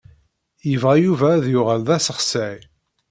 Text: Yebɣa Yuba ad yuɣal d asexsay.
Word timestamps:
Yebɣa 0.69 0.95
Yuba 1.03 1.27
ad 1.35 1.45
yuɣal 1.53 1.81
d 1.87 1.89
asexsay. 1.97 2.57